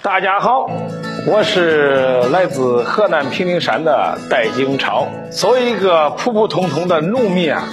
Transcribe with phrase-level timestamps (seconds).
[0.00, 0.70] 大家好，
[1.26, 5.06] 我是来自河南平顶山的戴景超。
[5.30, 7.68] 作为一个普普通通的农民啊，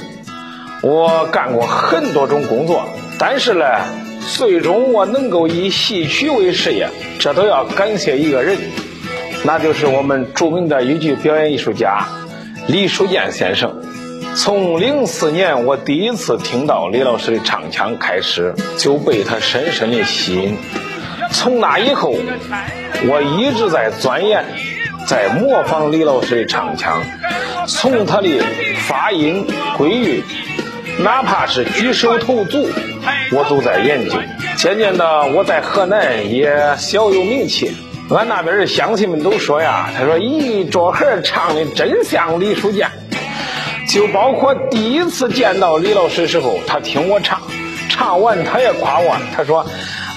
[0.82, 2.84] 我干过很多种工作，
[3.18, 3.66] 但是呢，
[4.36, 6.90] 最终我能够以戏曲为事业，
[7.20, 8.58] 这都要感谢一个人，
[9.46, 12.06] 那就是我们著名的豫剧表演艺术家
[12.68, 13.82] 李书建先生。
[14.36, 20.58] 从零四年我第一次听到李老师的唱腔开始，就被他深深的吸引。
[21.34, 22.16] 从那以后，
[23.08, 24.46] 我一直在钻研，
[25.06, 27.02] 在模仿李老师的唱腔，
[27.68, 28.30] 从他的
[28.88, 29.46] 发音、
[29.78, 30.24] 规律，
[31.00, 32.70] 哪怕是举手投足，
[33.32, 34.16] 我都在研究。
[34.56, 37.76] 渐渐的，我在河南也小有名气。
[38.10, 42.90] 俺那边的乡亲们都说呀：“他说，咦，这孩唱的真像李书建。”
[43.90, 47.42] 就包括第一次见到李老师时候，他听我唱，
[47.90, 49.66] 唱完他也夸我，他说。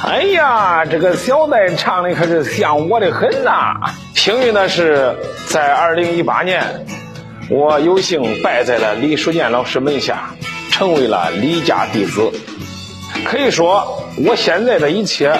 [0.06, 3.74] 哎呀，这个小戴唱的可是像我的很呐！
[4.14, 5.12] 幸运的是，
[5.48, 6.62] 在二零一八年，
[7.50, 10.30] 我有幸拜在了李书建老师门下，
[10.70, 12.30] 成为了李家弟子。
[13.24, 15.36] 可以说，我现在的一切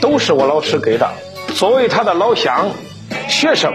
[0.00, 1.08] 都是我老师给的。
[1.54, 2.72] 作为他的老乡、
[3.28, 3.72] 学生、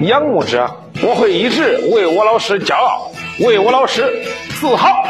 [0.00, 0.66] 仰慕者，
[1.02, 3.10] 我会一直为我老师骄傲，
[3.40, 4.10] 为我老师
[4.58, 5.04] 自豪。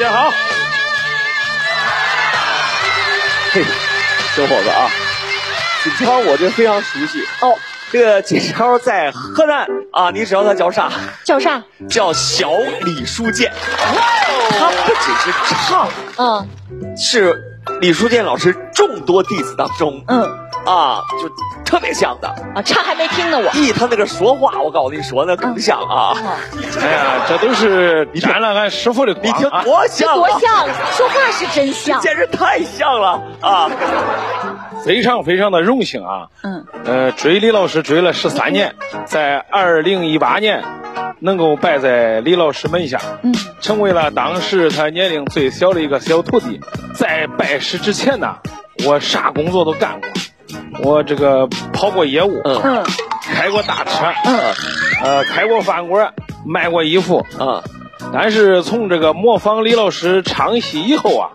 [0.00, 0.30] 家好，
[3.52, 3.62] 嘿，
[4.34, 4.88] 小伙子啊，
[5.84, 7.54] 锦超我这非常熟悉哦。
[7.92, 10.90] 这个锦超在河南啊，你知道他叫啥？
[11.22, 11.62] 叫啥？
[11.86, 13.52] 叫小李书建。
[14.58, 15.30] 他不仅是
[15.68, 16.48] 唱，嗯，
[16.96, 17.38] 是
[17.82, 20.22] 李书建老师众多弟子当中，嗯，
[20.64, 21.30] 啊，就。
[21.70, 23.48] 特别像的啊，唱还没听呢我。
[23.52, 26.16] 咦，他那个说话，我告诉你说，那更像啊！
[26.82, 29.24] 哎呀，这都是沾了俺师傅的光。
[29.24, 33.70] 你听多像，多像，说话是真像，简直太像了啊！
[34.84, 36.26] 非常非常的荣幸啊！
[36.42, 40.64] 嗯，呃，追李老师追了十三年，在二零一八年
[41.20, 46.60] 能够拜在李老师门下，嗯，成为了当时他年龄最小的一个小徒弟。
[46.94, 48.38] 在拜师之前呢，
[48.84, 50.10] 我啥工作都干过。
[50.82, 52.84] 我这个跑过业务，嗯，
[53.22, 54.54] 开过大车，嗯，
[55.02, 56.12] 呃，开过饭馆，
[56.46, 57.62] 卖过衣服，啊，
[58.12, 61.30] 但是从这个模仿李老师唱戏以后啊，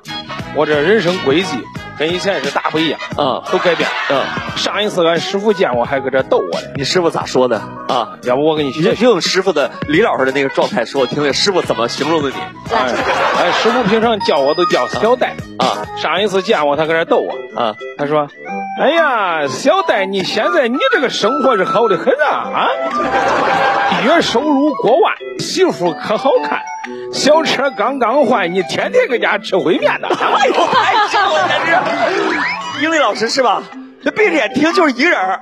[0.56, 1.58] 我这人生轨迹
[1.98, 4.22] 跟以前是大不一样，啊，都改变，嗯，
[4.58, 7.58] 上一次俺师傅见我还搁这逗我呢，你师傅咋说的？
[7.88, 8.18] 啊？
[8.24, 12.36] 要不我给你学，用师傅的李老师的那个状态说，我听听师傅怎么形容的你。
[12.74, 18.28] 哎，师傅平常叫我都叫小戴，啊，上一次见我他搁这逗我，啊，他说。
[18.78, 22.68] 哎呀，小戴，你现在你这个生活是好的很啊啊！
[24.04, 26.60] 月收入过万，媳妇可好看，
[27.14, 30.10] 小车刚刚换，你天天搁家吃烩面呢。
[30.12, 32.84] 哎呦，太像了，简直！
[32.84, 33.64] 英语老师是吧？
[34.04, 35.40] 这闭着眼听就是一个人，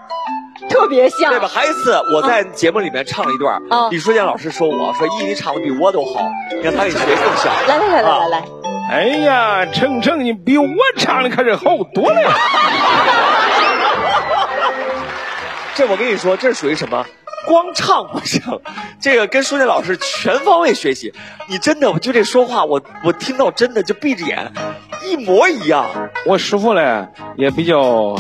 [0.70, 1.50] 特别像，对吧？
[1.52, 6.22] 还有一次我在节目里面唱了一段，李书建老师说我说一，你唱的比我都好，
[6.56, 7.52] 你看他给学更像。
[7.68, 8.63] 来来来来来来。
[8.90, 10.68] 哎呀，成成，你比我
[10.98, 12.34] 唱的可是好多了。
[15.76, 17.06] 这我跟你说，这是属于什么？
[17.46, 18.42] 光唱不行，
[19.02, 21.14] 这个跟舒建老师全方位学习。
[21.48, 24.52] 你真的，我就这说话，我我听到真的就闭着眼，
[25.06, 25.86] 一模一样。
[26.26, 28.16] 我师傅嘞也比较。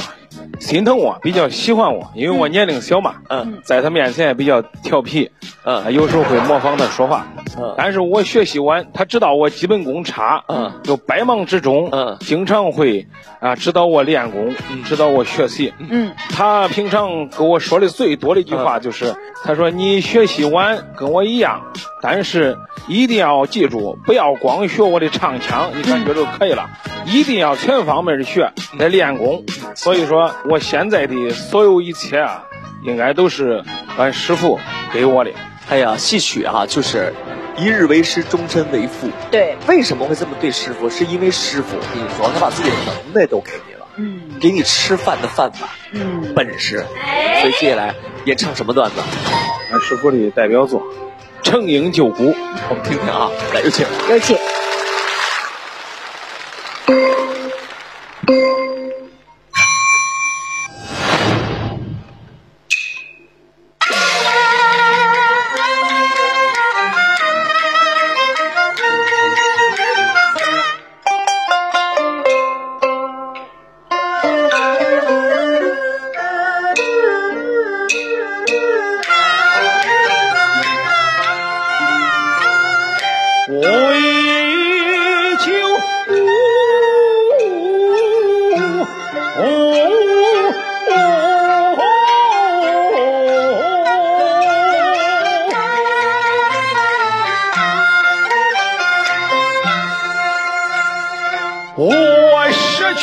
[0.59, 3.15] 心疼我，比较喜欢我，因为我年龄小嘛。
[3.29, 5.29] 嗯，在他面前也比较调皮。
[5.65, 7.27] 嗯，有时候会模仿他说话。
[7.57, 10.43] 嗯，但是我学习晚，他知道我基本功差。
[10.47, 13.07] 嗯，就百忙之中，嗯，经常会
[13.39, 14.53] 啊指导我练功，
[14.85, 15.73] 指导我学习。
[15.79, 21.61] 嗯，他平常跟我说的最多的一句话就是，他说你学习晚跟我一样，
[22.01, 26.69] 但是一定要记住，不要光学我的唱腔，你感觉就可以了，
[27.05, 29.43] 一定要全方面的学来练功。
[29.75, 30.33] 所以说。
[30.45, 32.43] 我现在的所有一切啊，
[32.83, 33.63] 应该都是
[33.97, 34.59] 俺师傅
[34.91, 35.31] 给我的。
[35.69, 37.13] 哎呀，戏曲啊，就是
[37.57, 39.09] 一日为师，终身为父。
[39.31, 40.89] 对，为什么会这么对师傅？
[40.89, 46.85] 是因为师傅，我跟你说，他把自己的能耐都给你了，嗯，给你吃饭的饭碗，嗯，本事。
[47.41, 47.95] 所以接下来
[48.25, 48.95] 演唱什么段子？
[49.71, 50.81] 俺师傅的代表作
[51.41, 52.31] 《成英救谷》，
[52.69, 54.37] 我们听听啊，来有请，有请。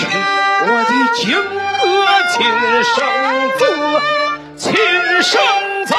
[0.07, 1.85] 我的金戈
[2.33, 2.37] 亲
[2.85, 2.97] 生
[3.59, 3.61] 子，
[4.57, 4.65] 亲
[5.23, 5.33] 生
[5.87, 5.91] 子。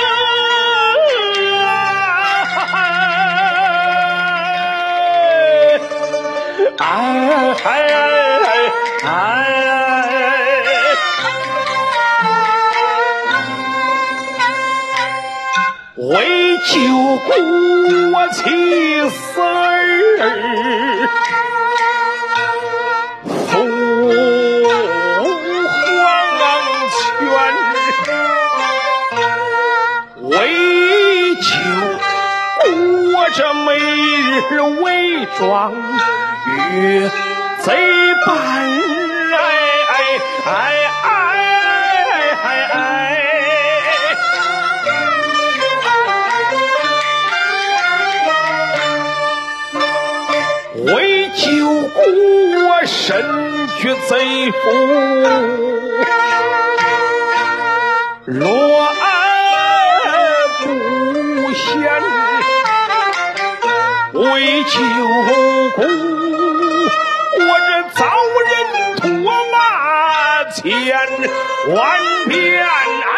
[6.84, 6.86] 哎
[7.64, 7.68] 哎
[9.06, 9.08] 哎！
[15.98, 16.10] 为
[16.66, 16.70] 救
[17.28, 17.30] 国
[18.30, 18.40] 妻
[19.10, 19.46] 死儿，
[33.34, 33.78] 这每
[34.50, 35.74] 日伪装。
[36.74, 37.10] 与
[37.60, 37.66] 贼
[38.26, 38.30] 般，
[39.34, 39.38] 哎
[39.96, 40.00] 哎
[40.36, 40.48] 哎
[41.04, 41.10] 哎
[42.44, 42.76] 哎哎！
[50.86, 51.46] 为救
[51.90, 52.00] 国，
[52.86, 53.24] 身
[53.78, 54.12] 居贼
[54.52, 54.56] 府，
[58.26, 58.42] 落
[64.62, 64.78] 为酒
[65.76, 65.82] 苦，
[67.40, 68.00] 我这遭
[68.48, 68.54] 人
[68.98, 69.02] 唾
[69.52, 69.56] 骂
[70.52, 70.62] 千
[71.74, 71.76] 万
[72.28, 72.32] 遍。
[72.62, 73.18] 哎，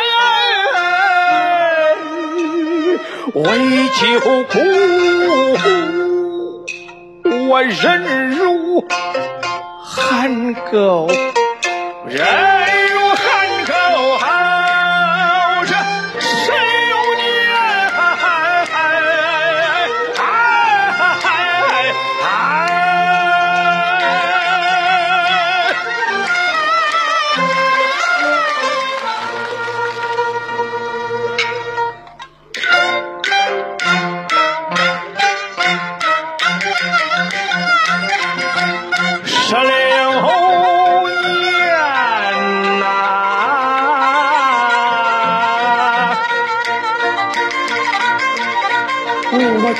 [3.33, 3.39] 为
[3.89, 4.01] 酒
[4.43, 4.55] 苦，
[7.49, 8.39] 我忍辱。
[9.83, 11.09] 憨狗
[12.07, 12.62] 人。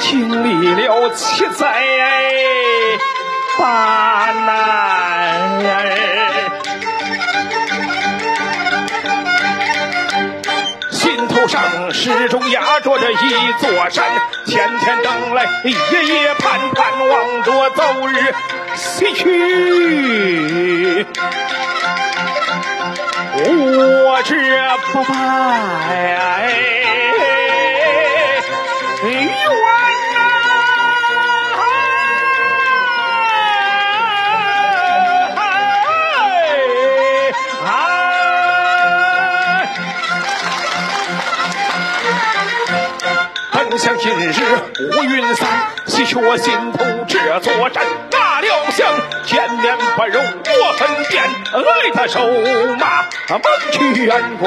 [0.02, 1.84] 经历了七灾
[3.58, 5.62] 八难，
[10.92, 11.62] 心头上
[11.94, 14.04] 始终压着这一座山，
[14.46, 18.34] 天天等来，夜夜盼，盼望着早日。
[18.76, 21.06] 西去，
[23.36, 24.36] 我这
[24.92, 25.14] 不拜
[44.04, 44.34] 今日
[44.98, 45.48] 乌云散，
[45.86, 47.86] 洗去我心头这座山。
[48.42, 48.86] 料想
[49.26, 51.24] 见面不容我分辨，
[51.54, 52.20] 来他手
[52.78, 53.42] 马猛
[53.72, 54.46] 去远攻。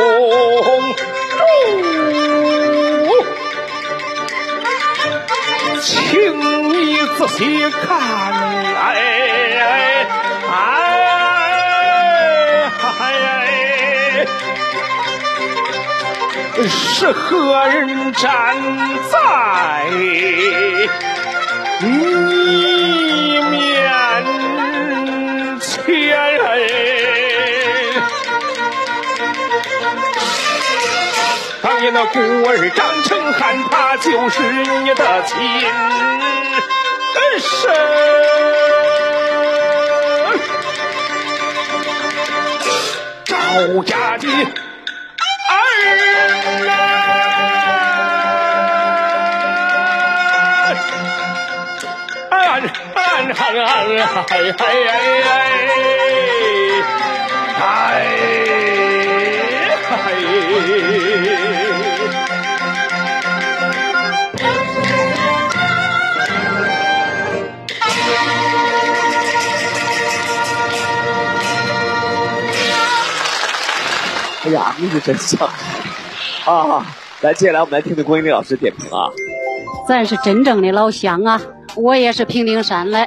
[5.81, 6.39] 请
[6.69, 7.99] 你仔细看，
[8.77, 8.85] 哎
[9.57, 10.07] 哎
[10.51, 10.86] 哎，
[16.65, 18.57] 是何人站
[19.11, 20.89] 在你
[23.51, 23.87] 面
[25.61, 25.77] 前？
[31.63, 35.37] 当年那孤儿张成汉，他就是你的亲
[37.39, 37.71] 生
[43.25, 43.35] 赵
[43.85, 44.27] 家的
[53.87, 54.67] 哎哎哎
[55.23, 55.31] 哎
[57.61, 57.63] 哎！
[74.43, 75.49] 哎呀，你是真像
[76.45, 76.85] 啊！
[77.21, 79.09] 来，接下来我们来听听郭英丽老师点评啊。
[79.89, 81.41] 咱是真正的老乡啊！
[81.77, 83.07] 我也是平顶山的，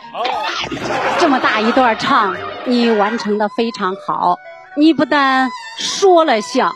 [1.19, 2.35] 这么大一段唱，
[2.65, 4.37] 你完成的非常好。
[4.75, 6.73] 你不但说了像，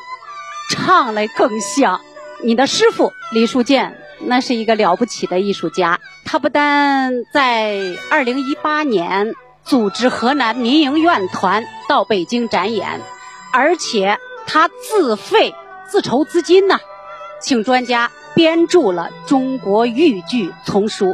[0.70, 2.02] 唱了更像。
[2.44, 6.00] 你的师傅李树建，那是一个了不起的艺术家。
[6.26, 6.40] 他。
[6.40, 13.00] 不但在二零一八年组织河南民营院团到北京展演，
[13.54, 15.56] 而且他自费
[15.88, 16.80] 自筹资金呢，
[17.40, 21.06] 请专家编著了《中国豫剧丛书》，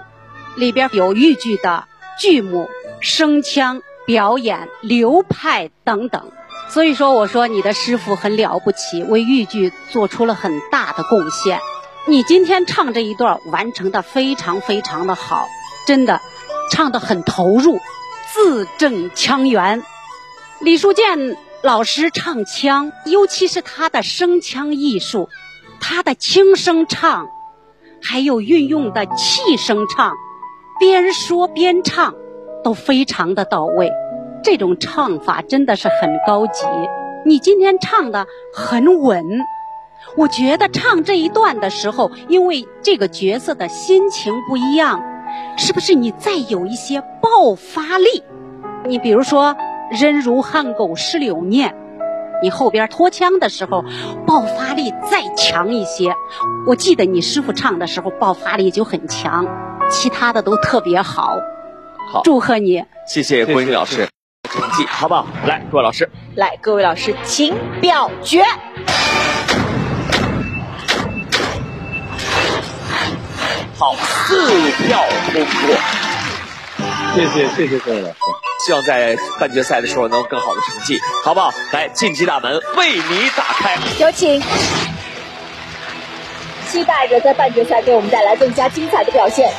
[0.56, 1.86] 里边有豫剧的
[2.20, 6.32] 剧目、声腔、表演流派等等。
[6.70, 11.60] 所以说，我说你的师傅很了不起，为豫剧做出了很大的贡献。
[12.08, 15.48] 你今天唱这一段完成的非常非常的好，
[15.88, 16.22] 真的，
[16.72, 17.80] 唱的很投入，
[18.34, 19.84] 字正腔圆。
[20.60, 25.30] 李书建老师唱腔，尤其是他的声腔艺术，
[25.80, 27.28] 他的轻声唱，
[28.02, 30.14] 还有运用的气声唱，
[30.80, 32.16] 边说边唱，
[32.64, 33.92] 都非常的到位。
[34.42, 36.66] 这种唱法真的是很高级。
[37.26, 39.26] 你今天唱的很稳，
[40.16, 45.04] 我觉得唱这一段的时候，因为这个角色的心情不一样，
[45.58, 48.24] 是不是你再有一些爆发力？
[48.86, 49.58] 你比如说
[49.92, 51.76] “人如汉狗失柳念”，
[52.42, 53.84] 你后边拖腔的时候，
[54.26, 56.14] 爆发力再强一些。
[56.66, 59.46] 我记得你师傅唱的时候，爆发力就很强，
[59.90, 61.38] 其他的都特别好。
[62.12, 62.84] 好，祝贺你！
[63.08, 64.08] 谢谢郭英老师。
[64.50, 65.28] 成绩好不好？
[65.46, 68.44] 来，各位老师，来，各位老师，请表决。
[73.78, 75.78] 好，四票通过。
[77.14, 78.16] 谢谢谢谢各位老师，
[78.66, 81.52] 希望在半决赛的时候能有更好的成绩，好不好？
[81.72, 84.42] 来，晋级大门为你打开，有请。
[86.68, 89.52] 期待着在半决赛给我们带来更加精彩的表现。